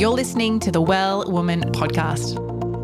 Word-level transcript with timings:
You're 0.00 0.08
listening 0.08 0.60
to 0.60 0.72
the 0.72 0.80
Well 0.80 1.30
Woman 1.30 1.60
podcast. 1.72 2.38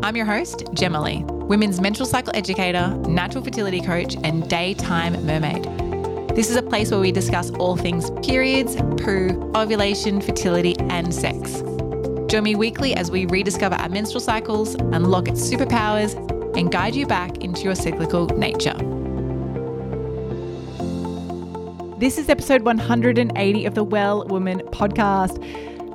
I'm 0.05 0.15
your 0.15 0.27
host, 0.27 0.65
Jema 0.75 1.03
Lee, 1.03 1.23
women's 1.47 1.81
menstrual 1.81 2.05
cycle 2.05 2.31
educator, 2.35 2.89
natural 3.07 3.43
fertility 3.43 3.81
coach, 3.81 4.15
and 4.23 4.47
daytime 4.47 5.13
mermaid. 5.25 5.63
This 6.35 6.51
is 6.51 6.57
a 6.57 6.61
place 6.61 6.91
where 6.91 6.99
we 6.99 7.11
discuss 7.11 7.49
all 7.53 7.75
things 7.75 8.11
periods, 8.23 8.75
poo, 9.01 9.51
ovulation, 9.55 10.21
fertility, 10.21 10.75
and 10.91 11.11
sex. 11.11 11.63
Join 12.27 12.43
me 12.43 12.53
weekly 12.53 12.93
as 12.93 13.09
we 13.09 13.25
rediscover 13.25 13.73
our 13.73 13.89
menstrual 13.89 14.21
cycles, 14.21 14.75
unlock 14.75 15.27
its 15.27 15.41
superpowers, 15.41 16.13
and 16.55 16.71
guide 16.71 16.93
you 16.93 17.07
back 17.07 17.39
into 17.39 17.61
your 17.61 17.73
cyclical 17.73 18.27
nature. 18.27 18.77
This 21.97 22.19
is 22.19 22.29
episode 22.29 22.61
180 22.61 23.65
of 23.65 23.73
the 23.73 23.83
Well 23.83 24.23
Woman 24.27 24.59
podcast. 24.67 25.43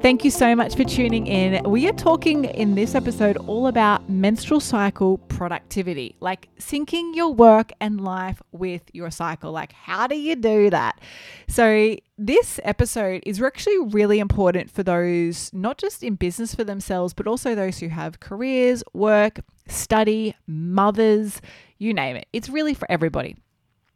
Thank 0.02 0.24
you 0.24 0.32
so 0.32 0.56
much 0.56 0.74
for 0.74 0.82
tuning 0.82 1.28
in. 1.28 1.62
We 1.62 1.88
are 1.88 1.92
talking 1.92 2.44
in 2.44 2.74
this 2.74 2.96
episode 2.96 3.36
all 3.46 3.68
about 3.68 4.10
menstrual 4.10 4.58
cycle 4.58 5.18
productivity, 5.18 6.16
like 6.18 6.48
syncing 6.58 7.14
your 7.14 7.32
work 7.32 7.70
and 7.80 8.00
life 8.00 8.42
with 8.50 8.82
your 8.92 9.12
cycle. 9.12 9.52
Like, 9.52 9.70
how 9.70 10.08
do 10.08 10.16
you 10.16 10.34
do 10.34 10.70
that? 10.70 11.00
So, 11.46 11.94
this 12.18 12.58
episode 12.64 13.22
is 13.24 13.40
actually 13.40 13.78
really 13.78 14.18
important 14.18 14.72
for 14.72 14.82
those 14.82 15.52
not 15.52 15.78
just 15.78 16.02
in 16.02 16.16
business 16.16 16.52
for 16.52 16.64
themselves, 16.64 17.14
but 17.14 17.28
also 17.28 17.54
those 17.54 17.78
who 17.78 17.86
have 17.86 18.18
careers, 18.18 18.82
work, 18.92 19.38
study, 19.68 20.34
mothers, 20.48 21.40
you 21.78 21.94
name 21.94 22.16
it. 22.16 22.26
It's 22.32 22.48
really 22.48 22.74
for 22.74 22.90
everybody. 22.90 23.36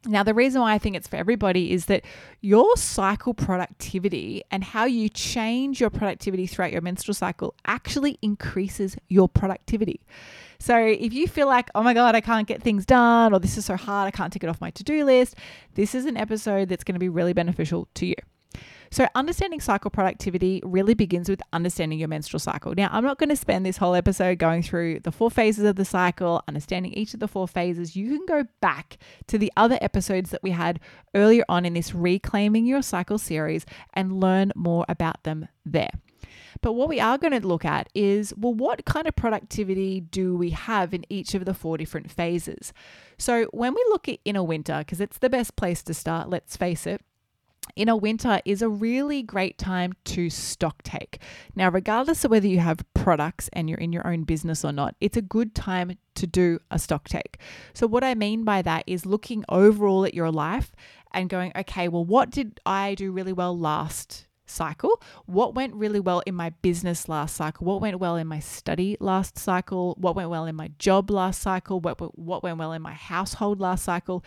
Now, 0.07 0.23
the 0.23 0.35
reason 0.35 0.61
why 0.61 0.73
I 0.73 0.79
think 0.79 0.95
it's 0.97 1.09
for 1.09 1.17
everybody 1.17 1.73
is 1.73 1.87
that 1.87 2.05
your 2.41 2.77
cycle 2.77 3.35
productivity 3.35 4.43
and 4.51 4.63
how 4.63 4.85
you 4.85 5.09
change 5.09 5.81
your 5.81 5.91
productivity 5.91 6.47
throughout 6.47 6.73
your 6.73 6.81
menstrual 6.81 7.15
cycle 7.15 7.55
actually 7.67 8.19
increases 8.23 8.97
your 9.09 9.29
productivity. 9.29 10.01
So, 10.59 10.79
if 10.79 11.13
you 11.13 11.27
feel 11.27 11.49
like, 11.49 11.71
oh 11.75 11.83
my 11.83 11.93
God, 11.93 12.15
I 12.15 12.21
can't 12.21 12.47
get 12.47 12.63
things 12.63 12.87
done, 12.87 13.35
or 13.35 13.41
this 13.41 13.59
is 13.59 13.65
so 13.65 13.77
hard, 13.77 14.07
I 14.07 14.11
can't 14.11 14.33
take 14.33 14.45
it 14.45 14.49
off 14.49 14.61
my 14.61 14.71
to 14.71 14.85
do 14.85 15.05
list, 15.05 15.35
this 15.75 15.95
is 15.95 16.07
an 16.07 16.17
episode 16.17 16.69
that's 16.69 16.85
going 16.85 16.95
to 16.95 17.01
be 17.01 17.09
really 17.09 17.33
beneficial 17.33 17.89
to 17.95 18.07
you. 18.07 18.15
So, 18.91 19.07
understanding 19.15 19.61
cycle 19.61 19.91
productivity 19.91 20.61
really 20.65 20.95
begins 20.95 21.29
with 21.29 21.43
understanding 21.53 21.99
your 21.99 22.09
menstrual 22.09 22.41
cycle. 22.41 22.75
Now, 22.77 22.89
I'm 22.93 23.05
not 23.05 23.19
going 23.19 23.31
to 23.31 23.37
spend 23.37 23.67
this 23.67 23.77
whole 23.77 23.95
episode 23.95 24.39
going 24.39 24.63
through 24.63 25.01
the 25.01 25.13
four 25.13 25.31
phases 25.31 25.65
of 25.65 25.77
the 25.77 25.85
cycle, 25.85 26.43
understanding 26.49 26.93
each 26.93 27.15
of 27.15 27.21
the 27.21 27.29
four 27.29 27.49
phases. 27.49 27.97
You 27.97 28.17
can 28.17 28.27
go 28.27 28.49
back 28.61 28.99
to 29.29 29.39
the 29.39 29.53
other 29.57 29.79
episodes 29.81 30.31
that 30.31 30.43
we 30.43 30.51
had 30.51 30.81
earlier 31.15 31.45
on 31.49 31.65
in 31.65 31.75
this 31.75 31.95
Reclaiming 31.95 32.67
Your 32.67 32.83
Cycle 32.83 33.19
series 33.19 33.67
and 33.95 34.21
learn 34.21 34.53
more 34.55 34.85
about 34.89 35.23
them 35.25 35.49
there. 35.65 35.91
But 36.63 36.73
what 36.73 36.89
we 36.89 37.01
are 37.01 37.19
going 37.19 37.39
to 37.39 37.47
look 37.47 37.65
at 37.65 37.89
is 37.95 38.33
well, 38.37 38.55
what 38.55 38.85
kind 38.85 39.07
of 39.07 39.17
productivity 39.17 40.01
do 40.01 40.37
we 40.37 40.51
have 40.51 40.95
in 40.95 41.05
each 41.09 41.35
of 41.35 41.45
the 41.45 41.55
four 41.55 41.77
different 41.77 42.11
phases? 42.11 42.73
So, 43.19 43.47
when 43.53 43.75
we 43.75 43.85
look 43.89 44.09
at 44.09 44.19
inner 44.25 44.43
winter, 44.43 44.79
because 44.79 45.01
it's 45.01 45.19
the 45.19 45.31
best 45.31 45.57
place 45.57 45.83
to 45.85 45.95
start, 45.95 46.29
let's 46.29 46.57
face 46.57 46.87
it, 46.87 47.03
inner 47.75 47.97
winter 47.97 48.41
is 48.45 48.63
a 48.63 48.69
really 48.69 49.23
great 49.23 49.59
time 49.59 49.95
to 50.05 50.31
stock 50.31 50.83
take. 50.83 51.21
Now, 51.55 51.71
regardless 51.71 52.25
of 52.25 52.31
whether 52.31 52.47
you 52.47 52.61
have 52.61 52.85
products 52.95 53.49
and 53.53 53.69
you're 53.69 53.79
in 53.79 53.93
your 53.93 54.07
own 54.07 54.25
business 54.25 54.65
or 54.65 54.73
not, 54.73 54.95
it's 55.01 55.17
a 55.17 55.23
good 55.23 55.55
time 55.55 55.99
to 56.15 56.27
do 56.27 56.59
a 56.71 56.79
stock 56.79 57.09
take. 57.09 57.39
So, 57.75 57.87
what 57.87 58.05
I 58.05 58.15
mean 58.15 58.45
by 58.45 58.63
that 58.63 58.85
is 58.87 59.07
looking 59.07 59.45
overall 59.49 60.05
at 60.05 60.15
your 60.15 60.31
life 60.31 60.73
and 61.13 61.29
going, 61.29 61.53
okay, 61.57 61.89
well, 61.89 62.05
what 62.05 62.31
did 62.31 62.61
I 62.67 62.95
do 62.95 63.11
really 63.11 63.33
well 63.33 63.59
last 63.59 64.26
cycle? 64.51 65.03
What 65.27 65.55
went 65.55 65.75
really 65.75 66.01
well 66.01 66.23
in 66.27 66.35
my 66.35 66.51
business 66.63 67.09
last 67.09 67.37
cycle? 67.37 67.67
What 67.67 67.81
went 67.81 67.99
well 67.99 68.17
in 68.17 68.27
my 68.27 68.41
study 68.41 68.97
last 69.01 69.39
cycle? 69.39 69.95
What 69.99 70.17
went 70.17 70.31
well 70.31 70.47
in 70.47 70.57
my 70.57 70.71
job 70.79 71.11
last 71.11 71.41
cycle? 71.41 71.81
What, 71.81 72.01
what 72.19 72.43
went 72.43 72.59
well 72.59 72.73
in 72.73 72.83
my 72.83 72.95
household 72.95 73.61
last 73.61 73.85
cycle? 73.85 74.25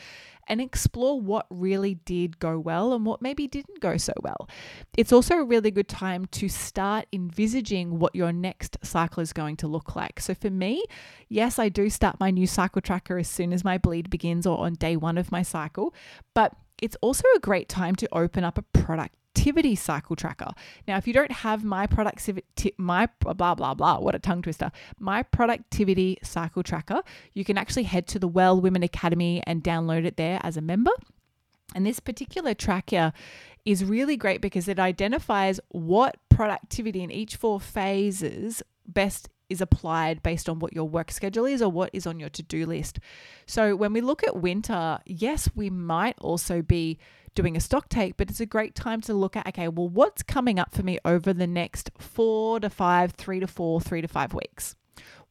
And 0.47 0.59
explore 0.59 1.21
what 1.21 1.45
really 1.51 1.93
did 1.93 2.39
go 2.39 2.57
well 2.57 2.93
and 2.93 3.05
what 3.05 3.21
maybe 3.21 3.47
didn't 3.47 3.81
go 3.81 3.97
so 3.97 4.13
well. 4.23 4.49
It's 4.97 5.13
also 5.13 5.35
a 5.35 5.43
really 5.43 5.69
good 5.69 5.87
time 5.87 6.25
to 6.31 6.49
start 6.49 7.05
envisaging 7.13 7.99
what 7.99 8.15
your 8.15 8.33
next 8.33 8.77
cycle 8.81 9.21
is 9.21 9.31
going 9.31 9.57
to 9.57 9.67
look 9.67 9.95
like. 9.95 10.19
So, 10.19 10.33
for 10.33 10.49
me, 10.49 10.83
yes, 11.27 11.59
I 11.59 11.69
do 11.69 11.87
start 11.87 12.19
my 12.19 12.31
new 12.31 12.47
cycle 12.47 12.81
tracker 12.81 13.19
as 13.19 13.27
soon 13.27 13.53
as 13.53 13.63
my 13.63 13.77
bleed 13.77 14.09
begins 14.09 14.47
or 14.47 14.57
on 14.57 14.73
day 14.73 14.95
one 14.97 15.19
of 15.19 15.31
my 15.31 15.43
cycle, 15.43 15.93
but 16.33 16.55
it's 16.81 16.97
also 17.01 17.23
a 17.35 17.39
great 17.39 17.69
time 17.69 17.95
to 17.97 18.07
open 18.11 18.43
up 18.43 18.57
a 18.57 18.61
product 18.61 19.15
productivity 19.39 19.75
cycle 19.75 20.15
tracker. 20.15 20.51
Now, 20.87 20.97
if 20.97 21.07
you 21.07 21.13
don't 21.13 21.31
have 21.31 21.63
my 21.63 21.87
productivity, 21.87 22.73
my 22.77 23.07
blah, 23.19 23.55
blah, 23.55 23.73
blah, 23.73 23.99
what 23.99 24.15
a 24.15 24.19
tongue 24.19 24.41
twister, 24.41 24.71
my 24.99 25.23
productivity 25.23 26.17
cycle 26.23 26.61
tracker, 26.63 27.01
you 27.33 27.45
can 27.45 27.57
actually 27.57 27.83
head 27.83 28.05
to 28.07 28.19
the 28.19 28.27
Well 28.27 28.59
Women 28.59 28.83
Academy 28.83 29.41
and 29.47 29.63
download 29.63 30.05
it 30.05 30.17
there 30.17 30.39
as 30.43 30.57
a 30.57 30.61
member. 30.61 30.91
And 31.73 31.85
this 31.85 31.99
particular 31.99 32.53
tracker 32.53 33.13
is 33.63 33.85
really 33.85 34.17
great 34.17 34.41
because 34.41 34.67
it 34.67 34.79
identifies 34.79 35.59
what 35.69 36.17
productivity 36.29 37.01
in 37.01 37.11
each 37.11 37.35
four 37.35 37.59
phases 37.59 38.61
best 38.85 39.29
is 39.49 39.61
applied 39.61 40.21
based 40.21 40.49
on 40.49 40.59
what 40.59 40.73
your 40.73 40.87
work 40.87 41.11
schedule 41.11 41.45
is 41.45 41.61
or 41.61 41.71
what 41.71 41.89
is 41.93 42.05
on 42.05 42.19
your 42.19 42.29
to 42.29 42.43
do 42.43 42.65
list. 42.65 42.99
So, 43.45 43.75
when 43.75 43.93
we 43.93 44.01
look 44.01 44.23
at 44.23 44.37
winter, 44.37 44.99
yes, 45.05 45.49
we 45.55 45.69
might 45.69 46.15
also 46.19 46.61
be 46.61 46.99
doing 47.39 47.55
a 47.55 47.61
stock 47.61 47.87
take, 47.87 48.17
but 48.17 48.29
it's 48.29 48.41
a 48.41 48.45
great 48.45 48.75
time 48.75 48.99
to 48.99 49.13
look 49.13 49.37
at 49.37 49.47
okay, 49.47 49.69
well, 49.69 49.87
what's 49.87 50.21
coming 50.23 50.59
up 50.59 50.73
for 50.75 50.83
me 50.83 50.99
over 51.05 51.31
the 51.31 51.47
next 51.47 51.89
four 51.97 52.59
to 52.59 52.69
five, 52.69 53.13
three 53.13 53.39
to 53.39 53.47
four, 53.47 53.79
three 53.79 54.01
to 54.01 54.09
five 54.09 54.33
weeks? 54.33 54.75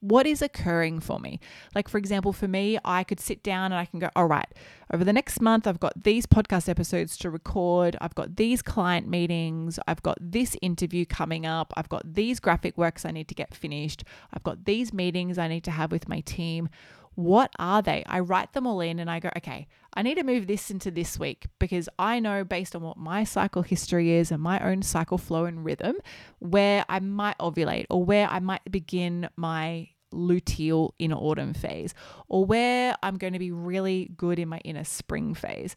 What 0.01 0.27
is 0.27 0.41
occurring 0.41 1.01
for 1.01 1.19
me? 1.19 1.39
Like, 1.75 1.87
for 1.87 1.99
example, 1.99 2.33
for 2.33 2.49
me, 2.49 2.79
I 2.83 3.05
could 3.05 3.21
sit 3.21 3.43
down 3.43 3.73
and 3.73 3.75
I 3.75 3.85
can 3.85 3.99
go, 3.99 4.09
all 4.17 4.25
right, 4.27 4.47
over 4.91 5.05
the 5.05 5.13
next 5.13 5.43
month, 5.43 5.67
I've 5.67 5.81
got 5.81 6.03
these 6.03 6.25
podcast 6.25 6.67
episodes 6.67 7.19
to 7.19 7.31
record. 7.31 7.97
I've 8.01 8.15
got 8.15 8.37
these 8.37 8.63
client 8.63 9.07
meetings. 9.07 9.79
I've 9.87 10.03
got 10.03 10.17
this 10.19 10.57
interview 10.63 11.05
coming 11.05 11.45
up. 11.45 11.75
I've 11.77 11.91
got 11.91 12.15
these 12.15 12.41
graphic 12.41 12.79
works 12.79 13.05
I 13.05 13.11
need 13.11 13.29
to 13.29 13.35
get 13.35 13.55
finished. 13.55 14.03
I've 14.33 14.45
got 14.45 14.65
these 14.65 14.95
meetings 14.95 15.37
I 15.37 15.49
need 15.49 15.65
to 15.65 15.73
have 15.73 15.93
with 15.93 16.09
my 16.09 16.21
team. 16.21 16.71
What 17.19 17.51
are 17.59 17.83
they? 17.83 18.05
I 18.07 18.21
write 18.21 18.53
them 18.53 18.65
all 18.65 18.81
in 18.81 19.01
and 19.01 19.11
I 19.11 19.19
go, 19.19 19.29
okay, 19.39 19.67
I 19.93 20.03
need 20.03 20.19
to 20.19 20.23
move 20.23 20.47
this 20.47 20.71
into 20.71 20.93
this 20.93 21.19
week 21.19 21.47
because 21.59 21.89
I 21.99 22.21
know 22.21 22.45
based 22.45 22.77
on 22.77 22.83
what 22.83 22.97
my 22.97 23.25
cycle 23.25 23.63
history 23.63 24.13
is 24.13 24.31
and 24.31 24.41
my 24.41 24.61
own 24.61 24.83
cycle 24.83 25.19
flow 25.19 25.45
and 25.45 25.65
rhythm, 25.65 25.97
where 26.39 26.85
I 26.89 27.01
might 27.01 27.37
ovulate 27.39 27.87
or 27.91 28.05
where 28.05 28.29
I 28.29 28.39
might 28.39 28.71
begin 28.71 29.29
my 29.37 29.89
luteal 30.15 30.93
inner 31.01 31.17
autumn 31.17 31.55
phase 31.55 31.93
or 32.29 32.45
where 32.45 32.95
I'm 33.03 33.17
going 33.17 33.33
to 33.33 33.41
be 33.41 33.51
really 33.51 34.13
good 34.17 34.39
in 34.39 34.49
my 34.49 34.59
inner 34.59 34.85
spring 34.85 35.35
phase. 35.35 35.75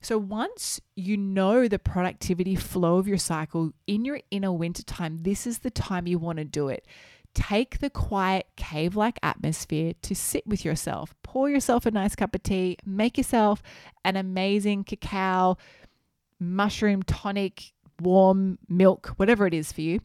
So 0.00 0.16
once 0.16 0.80
you 0.96 1.18
know 1.18 1.68
the 1.68 1.78
productivity 1.78 2.56
flow 2.56 2.96
of 2.96 3.06
your 3.06 3.18
cycle 3.18 3.72
in 3.86 4.06
your 4.06 4.20
inner 4.30 4.54
winter 4.54 4.84
time, 4.84 5.18
this 5.20 5.46
is 5.46 5.58
the 5.58 5.70
time 5.70 6.06
you 6.06 6.18
want 6.18 6.38
to 6.38 6.46
do 6.46 6.68
it. 6.68 6.86
Take 7.34 7.78
the 7.78 7.90
quiet 7.90 8.46
cave 8.56 8.94
like 8.94 9.18
atmosphere 9.22 9.94
to 10.02 10.14
sit 10.14 10.46
with 10.46 10.64
yourself. 10.64 11.14
Pour 11.22 11.48
yourself 11.48 11.86
a 11.86 11.90
nice 11.90 12.14
cup 12.14 12.34
of 12.34 12.42
tea, 12.42 12.76
make 12.84 13.16
yourself 13.16 13.62
an 14.04 14.16
amazing 14.16 14.84
cacao, 14.84 15.56
mushroom 16.38 17.02
tonic, 17.02 17.72
warm 18.00 18.58
milk, 18.68 19.14
whatever 19.16 19.46
it 19.46 19.54
is 19.54 19.72
for 19.72 19.80
you, 19.80 20.00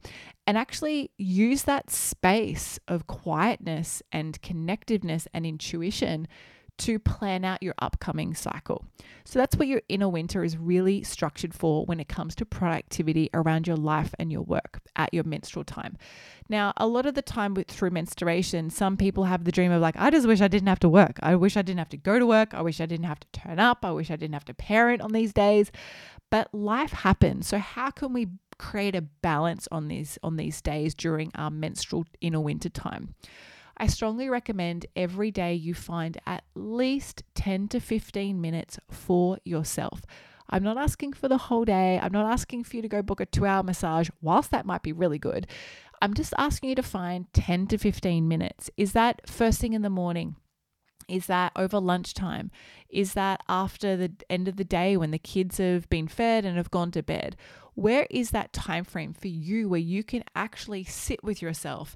and 0.45 0.57
actually 0.57 1.11
use 1.17 1.63
that 1.63 1.89
space 1.89 2.79
of 2.87 3.07
quietness 3.07 4.01
and 4.11 4.41
connectiveness 4.41 5.27
and 5.33 5.45
intuition 5.45 6.27
to 6.77 6.99
plan 6.99 7.43
out 7.43 7.63
your 7.63 7.73
upcoming 7.79 8.35
cycle. 8.35 8.85
So 9.25 9.39
that's 9.39 9.55
what 9.55 9.67
your 9.67 9.81
inner 9.89 10.07
winter 10.07 10.43
is 10.43 10.57
really 10.57 11.03
structured 11.03 11.53
for 11.53 11.85
when 11.85 11.99
it 11.99 12.07
comes 12.07 12.35
to 12.35 12.45
productivity 12.45 13.29
around 13.33 13.67
your 13.67 13.75
life 13.75 14.13
and 14.19 14.31
your 14.31 14.41
work 14.41 14.79
at 14.95 15.13
your 15.13 15.23
menstrual 15.23 15.63
time. 15.63 15.97
Now, 16.49 16.73
a 16.77 16.87
lot 16.87 17.05
of 17.05 17.13
the 17.13 17.21
time 17.21 17.53
with 17.53 17.67
through 17.67 17.89
menstruation, 17.89 18.69
some 18.69 18.95
people 18.95 19.25
have 19.25 19.43
the 19.43 19.51
dream 19.51 19.71
of 19.71 19.81
like, 19.81 19.95
I 19.97 20.09
just 20.11 20.27
wish 20.27 20.39
I 20.39 20.47
didn't 20.47 20.69
have 20.69 20.79
to 20.79 20.89
work. 20.89 21.19
I 21.21 21.35
wish 21.35 21.57
I 21.57 21.61
didn't 21.61 21.79
have 21.79 21.89
to 21.89 21.97
go 21.97 22.19
to 22.19 22.25
work. 22.25 22.53
I 22.53 22.61
wish 22.61 22.79
I 22.79 22.85
didn't 22.85 23.05
have 23.05 23.19
to 23.19 23.27
turn 23.33 23.59
up. 23.59 23.83
I 23.83 23.91
wish 23.91 24.09
I 24.09 24.15
didn't 24.15 24.33
have 24.33 24.45
to 24.45 24.53
parent 24.53 25.01
on 25.01 25.11
these 25.11 25.33
days. 25.33 25.71
But 26.29 26.53
life 26.53 26.91
happens. 26.91 27.47
So 27.47 27.57
how 27.57 27.91
can 27.91 28.13
we 28.13 28.27
create 28.59 28.95
a 28.95 29.01
balance 29.01 29.67
on 29.71 29.87
these 29.87 30.17
on 30.23 30.35
these 30.35 30.61
days 30.61 30.95
during 30.95 31.31
our 31.35 31.51
menstrual 31.51 32.05
inner 32.21 32.39
winter 32.39 32.69
time? 32.69 33.15
I 33.79 33.87
strongly 33.87 34.27
recommend 34.27 34.87
every 34.95 35.29
day 35.29 35.53
you 35.53 35.75
find 35.75 36.17
at 36.25 36.43
least 36.55 37.23
10 37.35 37.67
to 37.69 37.79
15 37.79 38.41
minutes 38.41 38.79
for 38.89 39.37
yourself. 39.45 40.01
I'm 40.49 40.63
not 40.63 40.77
asking 40.77 41.13
for 41.13 41.27
the 41.27 41.37
whole 41.37 41.63
day. 41.63 41.99
I'm 42.01 42.11
not 42.11 42.31
asking 42.31 42.63
for 42.63 42.77
you 42.77 42.81
to 42.81 42.87
go 42.87 43.03
book 43.03 43.19
a 43.19 43.25
two 43.25 43.45
hour 43.45 43.61
massage, 43.61 44.09
whilst 44.21 44.49
that 44.51 44.65
might 44.65 44.81
be 44.81 44.93
really 44.93 45.19
good. 45.19 45.45
I'm 46.01 46.15
just 46.15 46.33
asking 46.37 46.69
you 46.69 46.75
to 46.75 46.83
find 46.83 47.31
10 47.33 47.67
to 47.67 47.77
15 47.77 48.27
minutes. 48.27 48.71
Is 48.77 48.93
that 48.93 49.29
first 49.29 49.59
thing 49.59 49.73
in 49.73 49.83
the 49.83 49.89
morning? 49.89 50.35
Is 51.07 51.27
that 51.27 51.51
over 51.55 51.79
lunchtime? 51.79 52.51
Is 52.89 53.13
that 53.13 53.41
after 53.47 53.95
the 53.95 54.11
end 54.29 54.47
of 54.47 54.57
the 54.57 54.63
day 54.63 54.97
when 54.97 55.11
the 55.11 55.19
kids 55.19 55.57
have 55.57 55.89
been 55.89 56.07
fed 56.07 56.45
and 56.45 56.57
have 56.57 56.71
gone 56.71 56.91
to 56.91 57.03
bed? 57.03 57.35
Where 57.75 58.07
is 58.09 58.31
that 58.31 58.53
time 58.53 58.83
frame 58.83 59.13
for 59.13 59.27
you 59.27 59.69
where 59.69 59.79
you 59.79 60.03
can 60.03 60.23
actually 60.35 60.83
sit 60.83 61.23
with 61.23 61.41
yourself? 61.41 61.95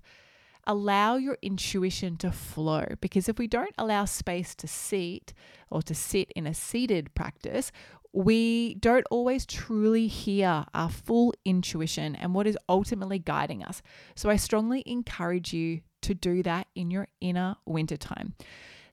Allow 0.68 1.16
your 1.16 1.38
intuition 1.42 2.18
to 2.18 2.32
flow 2.32 2.86
because 3.02 3.28
if 3.28 3.40
we 3.40 3.48
don't 3.48 3.74
allow 3.78 4.06
space 4.06 4.54
to 4.56 4.68
sit 4.68 5.34
or 5.70 5.82
to 5.84 5.96
sit 5.96 6.32
in 6.36 6.46
a 6.46 6.54
seated 6.54 7.14
practice, 7.16 7.72
we 8.14 8.76
don't 8.76 9.06
always 9.10 9.46
truly 9.46 10.08
hear 10.08 10.66
our 10.74 10.90
full 10.90 11.34
intuition 11.46 12.16
and 12.16 12.36
what 12.36 12.46
is 12.46 12.58
ultimately 12.68 13.20
guiding 13.20 13.64
us. 13.64 13.82
So 14.16 14.30
I 14.30 14.36
strongly 14.36 14.84
encourage 14.86 15.54
you 15.54 15.82
to 16.02 16.14
do 16.14 16.44
that 16.44 16.68
in 16.76 16.92
your 16.92 17.08
inner 17.22 17.56
wintertime 17.66 18.34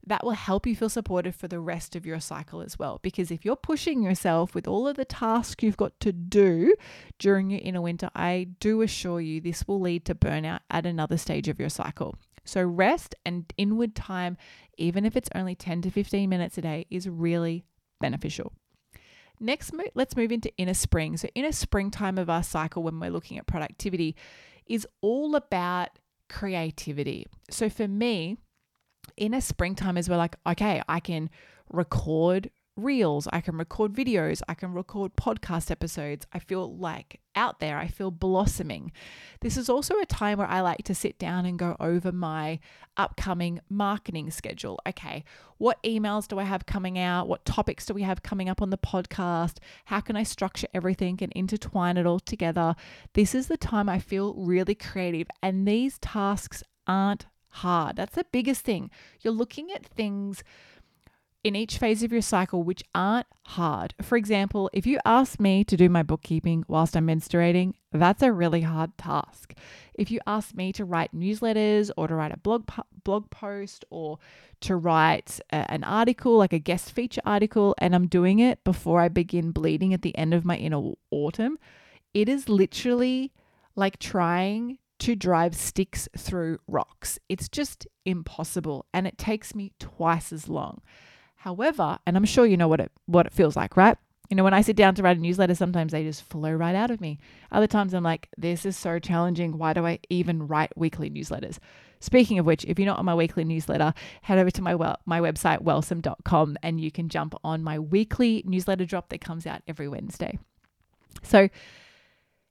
that 0.09 0.25
will 0.25 0.33
help 0.33 0.67
you 0.67 0.75
feel 0.75 0.89
supported 0.89 1.35
for 1.35 1.49
the 1.49 1.61
rest 1.61 1.95
of 1.95 2.07
your 2.07 2.21
cycle 2.21 2.61
as 2.61 2.79
well. 2.79 2.99
Because 3.03 3.31
if 3.31 3.45
you're 3.45 3.57
pushing 3.57 4.03
yourself 4.03 4.55
with 4.55 4.67
all 4.67 4.89
of 4.89 4.97
the 4.97 5.05
tasks 5.05 5.63
you've 5.63 5.77
got 5.77 5.99
to 6.01 6.13
do 6.13 6.75
during 7.19 7.51
your 7.51 7.61
inner 7.63 7.81
winter, 7.81 8.11
I 8.15 8.49
do 8.61 8.83
assure 8.83 9.21
you 9.21 9.41
this 9.41 9.69
will 9.69 9.81
lead 9.81 10.05
to 10.07 10.15
burnout 10.15 10.61
at 10.71 10.87
another 10.87 11.17
stage 11.17 11.49
of 11.49 11.61
your 11.61 11.69
cycle. 11.69 12.17
So, 12.45 12.65
rest 12.65 13.15
and 13.27 13.53
inward 13.59 13.95
time, 13.95 14.39
even 14.79 15.05
if 15.05 15.17
it's 15.17 15.29
only 15.35 15.55
10 15.55 15.83
to 15.83 15.91
15 15.91 16.31
minutes 16.31 16.57
a 16.57 16.63
day, 16.63 16.87
is 16.89 17.07
really 17.07 17.67
beneficial. 18.01 18.53
Next, 19.39 19.73
let's 19.95 20.17
move 20.17 20.33
into 20.33 20.51
inner 20.57 20.75
spring. 20.75 21.19
So, 21.19 21.29
inner 21.35 21.53
springtime 21.53 22.17
of 22.17 22.31
our 22.31 22.43
cycle, 22.43 22.83
when 22.83 22.99
we're 22.99 23.11
looking 23.11 23.39
at 23.39 23.47
productivity, 23.47 24.17
is 24.67 24.87
all 25.03 25.37
about 25.37 25.91
creativity. 26.31 27.27
So, 27.51 27.69
for 27.69 27.87
me, 27.87 28.39
inner 29.17 29.41
springtime 29.41 29.97
is 29.97 30.09
where 30.09 30.19
like, 30.19 30.37
okay, 30.47 30.83
I 30.89 31.01
can 31.01 31.31
record 31.71 32.51
reels, 32.79 33.27
I 33.33 33.41
can 33.41 33.57
record 33.57 33.93
videos, 33.93 34.41
I 34.49 34.55
can 34.55 34.73
record 34.73 35.17
podcast 35.17 35.71
episodes. 35.71 36.27
I 36.33 36.39
feel 36.39 36.77
like 36.77 37.21
out 37.35 37.61
there, 37.61 37.77
I 37.77 37.89
feel 37.89 38.11
blossoming. 38.11 38.93
This 39.41 39.57
is 39.57 39.69
also 39.69 39.99
a 39.99 40.07
time 40.07 40.39
where 40.39 40.47
I 40.47 40.61
like 40.61 40.85
to 40.85 40.95
sit 40.95 41.19
down 41.19 41.45
and 41.45 41.59
go 41.59 41.77
over 41.81 42.13
my 42.13 42.61
upcoming 42.97 43.61
marketing 43.69 44.31
schedule. 44.31 44.81
Okay, 44.89 45.25
what 45.59 45.83
emails 45.83 46.29
do 46.29 46.39
I 46.39 46.45
have 46.45 46.67
coming 46.67 46.99
out? 46.99 47.29
What 47.29 47.45
topics 47.45 47.85
do 47.85 47.95
we 47.95 48.03
have 48.03 48.23
coming 48.23 48.49
up 48.49 48.63
on 48.63 48.71
the 48.71 48.79
podcast? 48.79 49.59
How 49.87 50.01
can 50.01 50.17
I 50.17 50.23
structure 50.23 50.69
everything 50.73 51.19
and 51.21 51.33
intertwine 51.33 51.97
it 51.97 52.07
all 52.07 52.21
together? 52.21 52.77
This 53.15 53.35
is 53.35 53.49
the 53.49 53.57
time 53.57 53.89
I 53.89 53.99
feel 53.99 54.35
really 54.35 54.75
creative, 54.75 55.27
and 55.43 55.67
these 55.67 55.99
tasks 55.99 56.63
aren't 56.87 57.27
hard. 57.51 57.97
That's 57.97 58.15
the 58.15 58.27
biggest 58.31 58.63
thing. 58.63 58.91
You're 59.21 59.33
looking 59.33 59.71
at 59.73 59.85
things 59.87 60.43
in 61.45 61.55
each 61.55 61.79
phase 61.79 62.03
of 62.03 62.13
your 62.13 62.23
cycle 62.23 62.63
which 62.63 62.83
aren't 62.95 63.27
hard. 63.47 63.95
For 64.03 64.17
example, 64.17 64.69
if 64.73 64.87
you 64.87 64.99
ask 65.05 65.39
me 65.39 65.65
to 65.65 65.77
do 65.77 65.89
my 65.89 66.03
bookkeeping 66.03 66.65
whilst 66.69 66.97
I'm 66.97 67.07
menstruating, 67.07 67.75
that's 67.93 68.23
a 68.23 68.33
really 68.33 68.63
hard 68.63 68.97
task. 68.99 69.55
If 69.95 70.11
you 70.11 70.21
ask 70.27 70.55
me 70.55 70.73
to 70.73 70.85
write 70.85 71.15
newsletters 71.15 71.91
or 71.97 72.09
to 72.09 72.15
write 72.15 72.33
a 72.33 72.39
blog 72.39 72.69
blog 73.05 73.31
post 73.31 73.85
or 73.91 74.19
to 74.61 74.77
write 74.77 75.41
a, 75.51 75.71
an 75.71 75.85
article 75.85 76.37
like 76.37 76.53
a 76.53 76.59
guest 76.59 76.93
feature 76.93 77.23
article 77.25 77.75
and 77.79 77.95
I'm 77.95 78.09
doing 78.09 78.41
it 78.41 78.63
before 78.65 79.01
I 79.01 79.09
begin 79.09 79.53
bleeding 79.53 79.95
at 79.95 80.03
the 80.03 80.17
end 80.19 80.35
of 80.35 80.45
my 80.45 80.57
inner 80.57 80.93
autumn, 81.11 81.59
it 82.13 82.29
is 82.29 82.49
literally 82.49 83.33
like 83.77 83.99
trying 83.99 84.79
to 85.01 85.15
drive 85.15 85.55
sticks 85.55 86.09
through 86.17 86.59
rocks. 86.67 87.19
It's 87.29 87.49
just 87.49 87.87
impossible 88.05 88.87
and 88.93 89.07
it 89.07 89.19
takes 89.19 89.55
me 89.55 89.73
twice 89.79 90.33
as 90.33 90.49
long. 90.49 90.81
However, 91.37 91.99
and 92.07 92.17
I'm 92.17 92.25
sure 92.25 92.47
you 92.47 92.57
know 92.57 92.69
what 92.69 92.81
it 92.81 92.91
what 93.07 93.27
it 93.27 93.33
feels 93.33 93.57
like, 93.57 93.77
right? 93.77 93.97
You 94.29 94.37
know, 94.37 94.45
when 94.45 94.55
I 94.55 94.61
sit 94.61 94.77
down 94.77 94.95
to 94.97 95.03
write 95.03 95.17
a 95.17 95.21
newsletter, 95.21 95.55
sometimes 95.55 95.93
they 95.93 96.05
just 96.05 96.23
flow 96.23 96.53
right 96.53 96.75
out 96.75 96.91
of 96.91 97.01
me. 97.01 97.19
Other 97.51 97.67
times 97.67 97.95
I'm 97.95 98.03
like, 98.03 98.29
this 98.37 98.67
is 98.67 98.77
so 98.77 98.99
challenging. 98.99 99.57
Why 99.57 99.73
do 99.73 99.87
I 99.87 100.01
even 100.11 100.47
write 100.47 100.77
weekly 100.77 101.09
newsletters? 101.09 101.59
Speaking 102.01 102.39
of 102.39 102.45
which, 102.45 102.65
if 102.67 102.79
you're 102.79 102.87
not 102.87 102.99
on 102.99 103.07
my 103.07 103.15
weekly 103.15 103.45
newsletter, 103.45 103.95
head 104.23 104.39
over 104.39 104.51
to 104.51 104.63
my 104.63 104.75
well, 104.75 104.99
my 105.07 105.21
website, 105.21 105.63
wellsome.com, 105.63 106.59
and 106.63 106.81
you 106.81 106.91
can 106.91 107.09
jump 107.09 107.35
on 107.43 107.65
my 107.65 107.79
weekly 107.79 108.43
newsletter 108.47 108.85
drop 108.85 109.09
that 109.09 109.23
comes 109.23 109.47
out 109.47 109.63
every 109.67 109.89
Wednesday. 109.89 110.39
So 111.23 111.49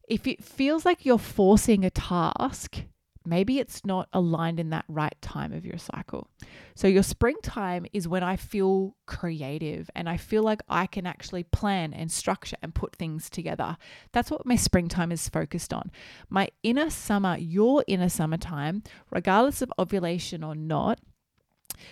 if 0.08 0.26
it 0.26 0.44
feels 0.44 0.86
like 0.86 1.06
you're 1.06 1.18
forcing 1.18 1.84
a 1.84 1.90
task, 1.90 2.84
maybe 3.26 3.60
it's 3.60 3.86
not 3.86 4.08
aligned 4.14 4.60
in 4.60 4.70
that 4.70 4.86
right 4.88 5.16
time 5.22 5.52
of 5.52 5.66
your 5.66 5.78
cycle. 5.78 6.30
So, 6.76 6.88
your 6.88 7.04
springtime 7.04 7.86
is 7.92 8.08
when 8.08 8.24
I 8.24 8.38
feel 8.38 8.96
creative 9.06 9.90
and 9.96 10.08
I 10.08 10.18
feel 10.18 10.44
like 10.44 10.62
I 10.70 10.88
can 10.88 11.06
actually 11.06 11.44
plan 11.44 11.94
and 11.94 12.12
structure 12.12 12.58
and 12.62 12.74
put 12.74 12.96
things 12.96 13.30
together. 13.30 13.78
That's 14.14 14.32
what 14.32 14.46
my 14.46 14.56
springtime 14.56 15.12
is 15.12 15.28
focused 15.28 15.74
on. 15.74 15.92
My 16.30 16.50
inner 16.64 16.90
summer, 16.90 17.38
your 17.38 17.84
inner 17.88 18.10
summertime, 18.10 18.84
regardless 19.12 19.62
of 19.62 19.74
ovulation 19.78 20.44
or 20.44 20.56
not, 20.56 21.00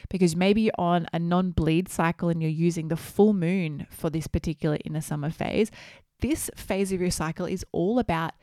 because 0.09 0.35
maybe 0.35 0.61
you're 0.61 0.73
on 0.77 1.07
a 1.13 1.19
non 1.19 1.51
bleed 1.51 1.89
cycle 1.89 2.29
and 2.29 2.41
you're 2.41 2.49
using 2.49 2.87
the 2.87 2.95
full 2.95 3.33
moon 3.33 3.87
for 3.89 4.09
this 4.09 4.27
particular 4.27 4.77
inner 4.85 5.01
summer 5.01 5.29
phase, 5.29 5.69
this 6.19 6.49
phase 6.55 6.91
of 6.91 7.01
your 7.01 7.11
cycle 7.11 7.45
is 7.45 7.65
all 7.71 7.99
about 7.99 8.33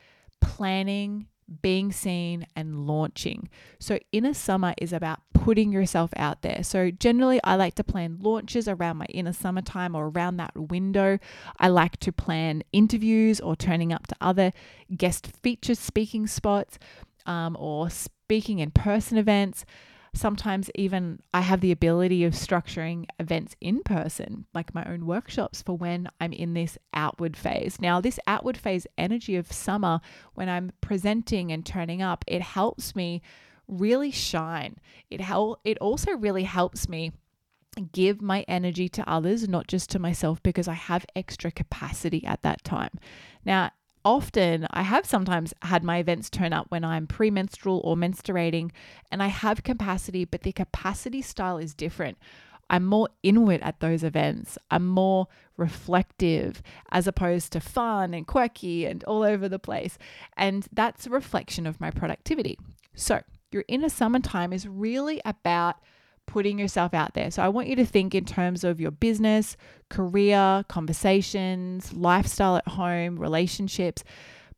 planning, 0.41 1.27
being 1.61 1.91
seen, 1.91 2.45
and 2.55 2.87
launching. 2.87 3.49
So, 3.79 3.99
inner 4.11 4.33
summer 4.33 4.73
is 4.77 4.93
about 4.93 5.19
putting 5.33 5.71
yourself 5.71 6.11
out 6.15 6.41
there. 6.41 6.63
So, 6.63 6.91
generally, 6.91 7.39
I 7.43 7.55
like 7.55 7.75
to 7.75 7.83
plan 7.83 8.17
launches 8.21 8.67
around 8.67 8.97
my 8.97 9.05
inner 9.05 9.33
summertime 9.33 9.95
or 9.95 10.09
around 10.09 10.37
that 10.37 10.55
window. 10.55 11.19
I 11.59 11.67
like 11.67 11.97
to 11.97 12.11
plan 12.11 12.63
interviews 12.71 13.39
or 13.39 13.55
turning 13.55 13.91
up 13.91 14.07
to 14.07 14.15
other 14.21 14.51
guest 14.95 15.31
featured 15.41 15.77
speaking 15.77 16.27
spots 16.27 16.79
um, 17.25 17.57
or 17.59 17.89
speaking 17.89 18.59
in 18.59 18.71
person 18.71 19.17
events. 19.17 19.65
Sometimes 20.13 20.69
even 20.75 21.19
I 21.33 21.41
have 21.41 21.61
the 21.61 21.71
ability 21.71 22.23
of 22.23 22.33
structuring 22.33 23.05
events 23.19 23.55
in 23.59 23.81
person, 23.81 24.45
like 24.53 24.75
my 24.75 24.85
own 24.85 25.05
workshops 25.07 25.61
for 25.61 25.75
when 25.75 26.07
I'm 26.21 26.33
in 26.33 26.53
this 26.53 26.77
outward 26.93 27.35
phase. 27.35 27.81
Now, 27.81 27.99
this 27.99 28.19
outward 28.27 28.55
phase 28.55 28.85
energy 28.97 29.35
of 29.35 29.51
summer, 29.51 30.01
when 30.35 30.49
I'm 30.49 30.71
presenting 30.81 31.51
and 31.51 31.65
turning 31.65 32.01
up, 32.01 32.23
it 32.27 32.41
helps 32.41 32.95
me 32.95 33.21
really 33.67 34.11
shine. 34.11 34.77
It 35.09 35.21
help 35.21 35.61
it 35.63 35.77
also 35.79 36.11
really 36.11 36.43
helps 36.43 36.87
me 36.87 37.11
give 37.91 38.21
my 38.21 38.45
energy 38.47 38.87
to 38.89 39.09
others, 39.09 39.47
not 39.47 39.67
just 39.67 39.89
to 39.91 39.99
myself, 39.99 40.43
because 40.43 40.67
I 40.67 40.73
have 40.73 41.05
extra 41.15 41.51
capacity 41.51 42.23
at 42.25 42.43
that 42.43 42.63
time. 42.63 42.91
Now, 43.45 43.71
often 44.05 44.67
I 44.71 44.81
have 44.83 45.05
sometimes 45.05 45.53
had 45.61 45.83
my 45.83 45.97
events 45.97 46.29
turn 46.29 46.53
up 46.53 46.67
when 46.69 46.83
I'm 46.83 47.07
premenstrual 47.07 47.81
or 47.83 47.95
menstruating 47.95 48.71
and 49.11 49.23
I 49.23 49.27
have 49.27 49.63
capacity, 49.63 50.25
but 50.25 50.41
the 50.41 50.51
capacity 50.51 51.21
style 51.21 51.57
is 51.57 51.73
different. 51.73 52.17
I'm 52.69 52.85
more 52.85 53.09
inward 53.21 53.61
at 53.61 53.79
those 53.79 54.03
events. 54.03 54.57
I'm 54.71 54.87
more 54.87 55.27
reflective 55.57 56.61
as 56.91 57.07
opposed 57.07 57.51
to 57.51 57.59
fun 57.59 58.13
and 58.13 58.25
quirky 58.25 58.85
and 58.85 59.03
all 59.03 59.23
over 59.23 59.47
the 59.47 59.59
place. 59.59 59.97
And 60.37 60.67
that's 60.71 61.05
a 61.05 61.11
reflection 61.11 61.67
of 61.67 61.79
my 61.79 61.91
productivity. 61.91 62.57
So, 62.95 63.21
your 63.51 63.63
inner 63.67 63.89
summertime 63.89 64.51
is 64.51 64.67
really 64.67 65.21
about 65.23 65.75
putting 66.25 66.57
yourself 66.57 66.93
out 66.93 67.13
there. 67.13 67.29
So 67.31 67.43
I 67.43 67.49
want 67.49 67.67
you 67.67 67.75
to 67.75 67.85
think 67.85 68.15
in 68.15 68.25
terms 68.25 68.63
of 68.63 68.79
your 68.79 68.91
business, 68.91 69.57
career, 69.89 70.65
conversations, 70.67 71.93
lifestyle 71.93 72.57
at 72.57 72.67
home, 72.67 73.17
relationships. 73.19 74.03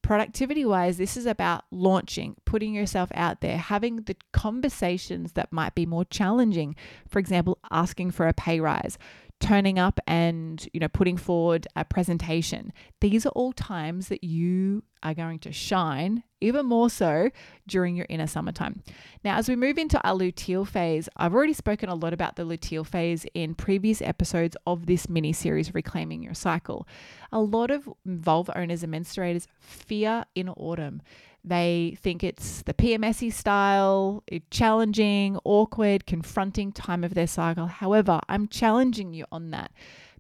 Productivity 0.02 0.64
wise, 0.64 0.98
this 0.98 1.18
is 1.18 1.26
about 1.26 1.64
launching, 1.72 2.36
putting 2.46 2.76
yourself 2.76 3.10
out 3.16 3.42
there, 3.42 3.58
having 3.58 4.04
the 4.04 4.16
conversations 4.34 5.32
that 5.32 5.52
might 5.52 5.74
be 5.74 5.88
more 5.88 6.06
challenging. 6.06 6.76
For 7.08 7.18
example, 7.18 7.58
asking 7.72 8.12
for 8.12 8.28
a 8.28 8.34
pay 8.34 8.60
rise, 8.60 9.00
turning 9.40 9.78
up 9.78 10.00
and 10.08 10.68
you 10.74 10.80
know 10.80 10.88
putting 10.88 11.18
forward 11.18 11.68
a 11.76 11.86
presentation. 11.86 12.72
These 13.02 13.26
are 13.26 13.30
all 13.30 13.54
times 13.54 14.08
that 14.08 14.24
you 14.24 14.84
are 15.04 15.14
going 15.14 15.40
to 15.40 15.52
shine 15.52 16.24
even 16.42 16.66
more 16.66 16.90
so 16.90 17.30
during 17.68 17.96
your 17.96 18.08
inner 18.10 18.28
summertime. 18.28 18.82
Now 19.24 19.38
as 19.38 19.48
we 19.50 19.56
move 19.56 19.78
into 19.78 20.02
our 20.08 20.16
luteal 20.16 20.68
phase 20.68 21.08
i've 21.18 21.34
already 21.34 21.54
spoken 21.54 21.90
a 21.90 21.96
lot 21.96 22.14
about 22.14 22.36
the 22.36 22.44
luteal 22.44 22.86
phase 22.86 23.26
in 23.34 23.56
previous 23.56 24.02
episodes 24.02 24.56
of 24.66 24.86
this 24.86 25.10
mini 25.10 25.34
series 25.34 25.74
reclaiming 25.74 26.24
your 26.24 26.34
cycle. 26.34 26.88
A 27.32 27.40
lot 27.40 27.72
of 27.72 27.90
vulva 28.06 28.58
owners 28.58 28.84
and 28.84 28.94
menstruators 28.94 29.48
fear 29.60 30.26
in 30.34 30.50
autumn 30.50 31.02
they 31.48 31.96
think 32.02 32.24
it's 32.24 32.64
the 32.64 32.74
PMSy 32.74 33.32
style, 33.32 34.24
challenging, 34.50 35.38
awkward, 35.44 36.08
confronting 36.08 36.72
time 36.72 37.04
of 37.04 37.14
their 37.14 37.28
cycle. 37.28 37.68
However, 37.68 38.20
I'm 38.28 38.48
challenging 38.48 39.14
you 39.14 39.26
on 39.32 39.52
that 39.52 39.72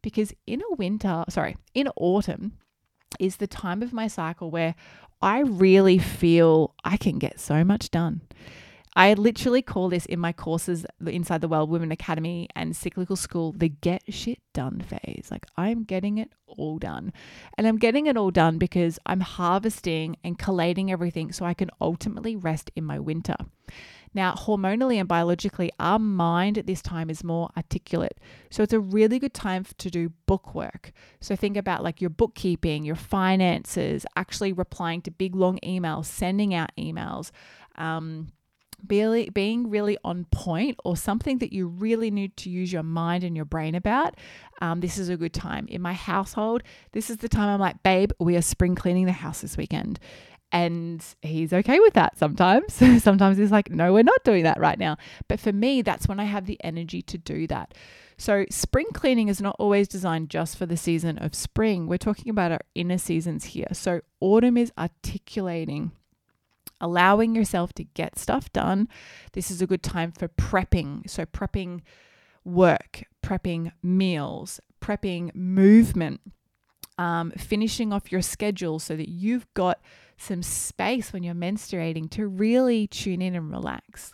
because 0.03 0.33
inner 0.45 0.69
winter, 0.77 1.25
sorry, 1.29 1.57
in 1.73 1.87
autumn 1.95 2.53
is 3.19 3.37
the 3.37 3.47
time 3.47 3.81
of 3.81 3.91
my 3.91 4.07
cycle 4.07 4.51
where 4.51 4.75
I 5.21 5.39
really 5.39 5.97
feel 5.97 6.75
I 6.83 6.97
can 6.97 7.17
get 7.17 7.39
so 7.39 7.63
much 7.63 7.89
done. 7.89 8.21
I 8.95 9.13
literally 9.13 9.61
call 9.61 9.89
this 9.89 10.05
in 10.05 10.19
my 10.19 10.31
courses 10.31 10.85
inside 11.05 11.41
the 11.41 11.49
Well 11.49 11.67
Women 11.67 11.91
Academy 11.91 12.47
and 12.55 12.75
Cyclical 12.75 13.17
School 13.17 13.51
the 13.51 13.69
get 13.69 14.03
shit 14.13 14.39
done 14.53 14.79
phase. 14.81 15.27
Like 15.29 15.45
I'm 15.57 15.83
getting 15.83 16.17
it 16.17 16.31
all 16.47 16.77
done. 16.77 17.11
And 17.57 17.67
I'm 17.67 17.77
getting 17.77 18.05
it 18.07 18.15
all 18.15 18.31
done 18.31 18.57
because 18.57 18.97
I'm 19.05 19.19
harvesting 19.19 20.15
and 20.23 20.39
collating 20.39 20.91
everything 20.91 21.33
so 21.33 21.45
I 21.45 21.53
can 21.53 21.69
ultimately 21.81 22.37
rest 22.37 22.71
in 22.75 22.85
my 22.85 22.99
winter. 22.99 23.35
Now, 24.13 24.31
hormonally 24.31 24.95
and 24.95 25.09
biologically, 25.09 25.71
our 25.77 25.99
mind 25.99 26.57
at 26.57 26.67
this 26.67 26.81
time 26.81 27.09
is 27.09 27.21
more 27.21 27.49
articulate. 27.57 28.17
So 28.49 28.63
it's 28.63 28.71
a 28.71 28.79
really 28.79 29.19
good 29.19 29.33
time 29.33 29.65
to 29.77 29.89
do 29.89 30.13
book 30.25 30.55
work. 30.55 30.93
So 31.19 31.35
think 31.35 31.57
about 31.57 31.83
like 31.83 31.99
your 31.99 32.11
bookkeeping, 32.11 32.85
your 32.85 32.95
finances, 32.95 34.05
actually 34.15 34.53
replying 34.53 35.01
to 35.01 35.11
big 35.11 35.35
long 35.35 35.59
emails, 35.65 36.05
sending 36.05 36.53
out 36.53 36.71
emails. 36.77 37.31
Um, 37.75 38.29
really 38.87 39.29
being 39.29 39.69
really 39.69 39.97
on 40.03 40.25
point 40.31 40.79
or 40.83 40.97
something 40.97 41.39
that 41.39 41.53
you 41.53 41.67
really 41.67 42.11
need 42.11 42.35
to 42.37 42.49
use 42.49 42.71
your 42.71 42.83
mind 42.83 43.23
and 43.23 43.35
your 43.35 43.45
brain 43.45 43.75
about, 43.75 44.15
um, 44.61 44.79
this 44.79 44.97
is 44.97 45.09
a 45.09 45.17
good 45.17 45.33
time. 45.33 45.67
In 45.67 45.81
my 45.81 45.93
household, 45.93 46.63
this 46.91 47.09
is 47.09 47.17
the 47.17 47.29
time 47.29 47.49
I'm 47.49 47.59
like, 47.59 47.83
babe, 47.83 48.11
we 48.19 48.35
are 48.35 48.41
spring 48.41 48.75
cleaning 48.75 49.05
the 49.05 49.11
house 49.11 49.41
this 49.41 49.57
weekend. 49.57 49.99
And 50.51 51.03
he's 51.21 51.51
okay 51.51 51.79
with 51.79 51.95
that 51.95 52.17
sometimes. 52.17 52.73
sometimes 53.03 53.37
he's 53.37 53.51
like, 53.51 53.69
no, 53.69 53.91
we're 53.93 54.03
not 54.03 54.23
doing 54.23 54.43
that 54.43 54.59
right 54.59 54.79
now. 54.79 54.97
But 55.27 55.39
for 55.39 55.51
me, 55.51 55.81
that's 55.81 56.07
when 56.07 56.19
I 56.19 56.25
have 56.25 56.45
the 56.45 56.57
energy 56.63 57.01
to 57.01 57.17
do 57.17 57.47
that. 57.47 57.73
So, 58.17 58.45
spring 58.49 58.87
cleaning 58.93 59.27
is 59.27 59.41
not 59.41 59.57
always 59.59 59.89
designed 59.89 60.29
just 60.29 60.57
for 60.57 60.65
the 60.65 60.77
season 60.77 61.17
of 61.17 61.35
spring. 61.35 61.87
We're 61.87 61.97
talking 61.97 62.29
about 62.29 62.53
our 62.53 62.61
inner 62.73 62.97
seasons 62.97 63.43
here. 63.45 63.67
So, 63.73 64.01
autumn 64.21 64.55
is 64.55 64.71
articulating 64.77 65.91
allowing 66.81 67.35
yourself 67.35 67.73
to 67.73 67.83
get 67.83 68.19
stuff 68.19 68.51
done. 68.53 68.87
This 69.33 69.49
is 69.51 69.61
a 69.61 69.67
good 69.67 69.83
time 69.83 70.11
for 70.11 70.27
prepping. 70.27 71.09
So, 71.09 71.25
prepping 71.25 71.81
work, 72.43 73.03
prepping 73.23 73.71
meals, 73.81 74.59
prepping 74.81 75.33
movement, 75.35 76.21
um, 76.97 77.31
finishing 77.31 77.91
off 77.91 78.11
your 78.11 78.21
schedule 78.21 78.79
so 78.79 78.95
that 78.95 79.09
you've 79.09 79.51
got 79.53 79.79
some 80.17 80.41
space 80.41 81.11
when 81.11 81.23
you're 81.23 81.35
menstruating 81.35 82.09
to 82.11 82.27
really 82.27 82.87
tune 82.87 83.21
in 83.21 83.35
and 83.35 83.51
relax. 83.51 84.13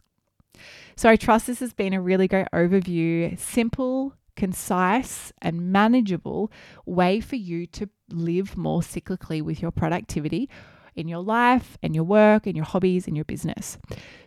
So, 0.96 1.10
I 1.10 1.15
trust 1.15 1.48
this 1.48 1.60
has 1.60 1.74
been 1.74 1.94
a 1.94 2.01
really 2.01 2.27
great 2.27 2.48
overview, 2.53 3.38
simple, 3.39 4.15
concise, 4.36 5.34
and 5.41 5.72
manageable 5.72 6.51
way 6.86 7.20
for 7.20 7.36
you 7.36 7.65
to 7.68 7.89
live 8.10 8.58
more 8.58 8.82
cyclically 8.82 9.41
with 9.41 9.62
your 9.62 9.72
productivity 9.72 10.50
in 10.95 11.07
your 11.07 11.24
life 11.24 11.77
and 11.81 11.95
your 11.95 12.03
work 12.03 12.45
and 12.45 12.55
your 12.55 12.65
hobbies 12.65 13.07
and 13.07 13.15
your 13.15 13.25
business. 13.25 13.77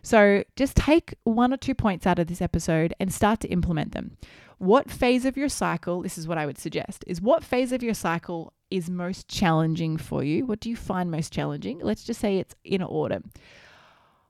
So 0.01 0.43
just 0.55 0.75
take 0.75 1.15
one 1.23 1.53
or 1.53 1.57
two 1.57 1.75
points 1.75 2.05
out 2.07 2.19
of 2.19 2.27
this 2.27 2.41
episode 2.41 2.93
and 2.99 3.13
start 3.13 3.39
to 3.41 3.47
implement 3.47 3.93
them. 3.93 4.17
What 4.57 4.89
phase 4.89 5.25
of 5.25 5.35
your 5.35 5.49
cycle, 5.49 6.01
this 6.01 6.17
is 6.17 6.27
what 6.27 6.37
I 6.37 6.45
would 6.45 6.57
suggest, 6.57 7.03
is 7.07 7.21
what 7.21 7.43
phase 7.43 7.71
of 7.71 7.83
your 7.83 7.93
cycle 7.93 8.53
is 8.71 8.89
most 8.89 9.27
challenging 9.27 9.97
for 9.97 10.23
you? 10.23 10.45
What 10.45 10.59
do 10.59 10.69
you 10.69 10.75
find 10.75 11.11
most 11.11 11.31
challenging? 11.31 11.79
Let's 11.79 12.03
just 12.03 12.21
say 12.21 12.37
it's 12.37 12.55
inner 12.63 12.85
autumn. 12.85 13.31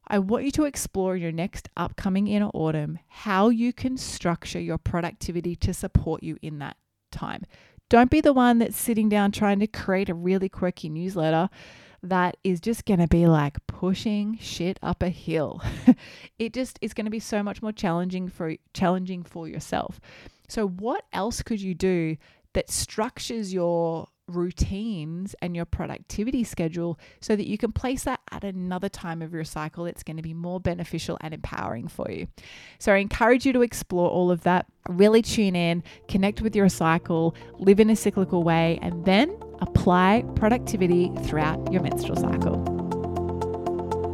I 0.07 0.19
want 0.19 0.45
you 0.45 0.51
to 0.51 0.65
explore 0.65 1.15
your 1.15 1.31
next 1.31 1.69
upcoming 1.75 2.27
inner 2.27 2.49
autumn 2.53 2.99
how 3.07 3.49
you 3.49 3.73
can 3.73 3.97
structure 3.97 4.59
your 4.59 4.77
productivity 4.77 5.55
to 5.57 5.73
support 5.73 6.21
you 6.21 6.37
in 6.41 6.59
that 6.59 6.77
time. 7.11 7.43
Don't 7.89 8.11
be 8.11 8.21
the 8.21 8.33
one 8.33 8.59
that's 8.59 8.77
sitting 8.77 9.09
down 9.09 9.31
trying 9.31 9.59
to 9.59 9.67
create 9.67 10.09
a 10.09 10.13
really 10.13 10.49
quirky 10.49 10.89
newsletter 10.89 11.49
that 12.05 12.37
is 12.43 12.59
just 12.59 12.85
going 12.85 12.99
to 12.99 13.07
be 13.07 13.27
like 13.27 13.57
pushing 13.67 14.37
shit 14.39 14.79
up 14.81 15.03
a 15.03 15.09
hill. 15.09 15.61
it 16.39 16.53
just 16.53 16.79
is 16.81 16.93
going 16.93 17.05
to 17.05 17.11
be 17.11 17.19
so 17.19 17.43
much 17.43 17.61
more 17.61 17.71
challenging 17.71 18.29
for 18.29 18.55
challenging 18.73 19.23
for 19.23 19.47
yourself. 19.47 19.99
So 20.47 20.67
what 20.67 21.05
else 21.11 21.41
could 21.41 21.61
you 21.61 21.73
do 21.73 22.17
that 22.53 22.69
structures 22.69 23.53
your 23.53 24.07
routines 24.27 25.35
and 25.41 25.55
your 25.55 25.65
productivity 25.65 26.43
schedule 26.43 26.99
so 27.21 27.35
that 27.35 27.47
you 27.47 27.57
can 27.57 27.71
place 27.71 28.03
that 28.03 28.21
at 28.31 28.43
another 28.43 28.89
time 28.89 29.21
of 29.21 29.33
your 29.33 29.43
cycle 29.43 29.85
that's 29.85 30.03
going 30.03 30.17
to 30.17 30.23
be 30.23 30.33
more 30.33 30.59
beneficial 30.59 31.17
and 31.21 31.33
empowering 31.33 31.87
for 31.87 32.09
you. 32.09 32.27
So 32.79 32.93
I 32.93 32.97
encourage 32.97 33.45
you 33.45 33.53
to 33.53 33.61
explore 33.61 34.09
all 34.09 34.31
of 34.31 34.43
that, 34.43 34.65
really 34.89 35.21
tune 35.21 35.55
in, 35.55 35.83
connect 36.07 36.41
with 36.41 36.55
your 36.55 36.69
cycle, 36.69 37.35
live 37.59 37.79
in 37.79 37.89
a 37.89 37.95
cyclical 37.95 38.43
way, 38.43 38.79
and 38.81 39.05
then 39.05 39.35
apply 39.61 40.23
productivity 40.35 41.11
throughout 41.23 41.71
your 41.71 41.81
menstrual 41.81 42.17
cycle. 42.17 42.74